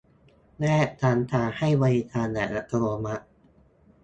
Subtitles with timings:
[0.61, 3.25] แยกชั้นการให้บริการแบบอัตโนมัติ